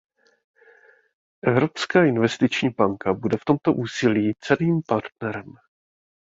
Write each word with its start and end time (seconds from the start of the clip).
Evropská 1.47 2.03
investiční 2.05 2.69
banka 2.69 3.13
bude 3.13 3.37
v 3.37 3.45
tomto 3.45 3.73
úsilí 3.73 4.33
cenným 4.39 4.81
partnerem. 4.87 5.53